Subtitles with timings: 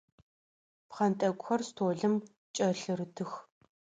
[0.89, 2.15] Пхъэнтӏэкӏухэр столым
[2.55, 3.31] кӏэлъырытых.